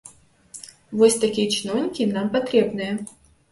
[1.01, 2.93] Вось такія чыноўнікі нам патрэбныя!